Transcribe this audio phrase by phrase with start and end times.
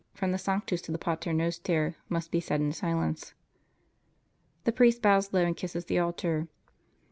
[0.15, 3.35] from the Sanctus to the Pater Noster, must be said in silence.]
[4.63, 6.47] The priest bows low and kisses the altar.